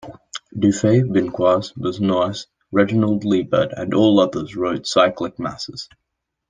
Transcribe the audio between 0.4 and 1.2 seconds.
Dufay,